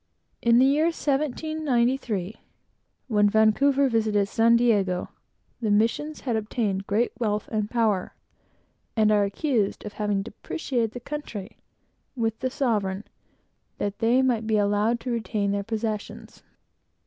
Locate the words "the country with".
10.93-12.39